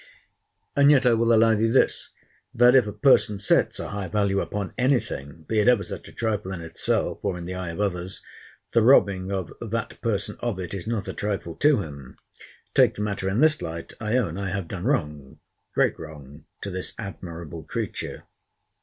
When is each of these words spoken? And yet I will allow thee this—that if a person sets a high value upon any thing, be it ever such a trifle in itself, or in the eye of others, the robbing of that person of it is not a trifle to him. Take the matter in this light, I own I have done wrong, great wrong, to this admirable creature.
And 0.75 0.89
yet 0.89 1.05
I 1.05 1.13
will 1.13 1.31
allow 1.31 1.53
thee 1.53 1.67
this—that 1.69 2.73
if 2.73 2.87
a 2.87 2.91
person 2.91 3.37
sets 3.37 3.79
a 3.79 3.89
high 3.89 4.07
value 4.07 4.39
upon 4.41 4.73
any 4.75 4.99
thing, 4.99 5.45
be 5.47 5.59
it 5.59 5.67
ever 5.67 5.83
such 5.83 6.07
a 6.07 6.11
trifle 6.11 6.51
in 6.53 6.61
itself, 6.61 7.19
or 7.21 7.37
in 7.37 7.45
the 7.45 7.53
eye 7.53 7.69
of 7.69 7.79
others, 7.79 8.23
the 8.71 8.81
robbing 8.81 9.31
of 9.31 9.53
that 9.61 10.01
person 10.01 10.37
of 10.39 10.57
it 10.59 10.73
is 10.73 10.87
not 10.87 11.07
a 11.07 11.13
trifle 11.13 11.53
to 11.57 11.83
him. 11.83 12.17
Take 12.73 12.95
the 12.95 13.03
matter 13.03 13.29
in 13.29 13.41
this 13.41 13.61
light, 13.61 13.93
I 14.01 14.17
own 14.17 14.39
I 14.39 14.49
have 14.49 14.67
done 14.67 14.85
wrong, 14.85 15.37
great 15.75 15.99
wrong, 15.99 16.45
to 16.61 16.71
this 16.71 16.93
admirable 16.97 17.61
creature. 17.63 18.23